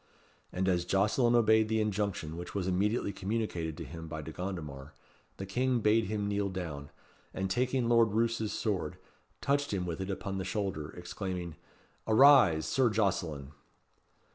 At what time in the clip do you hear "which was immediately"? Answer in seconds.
2.35-3.13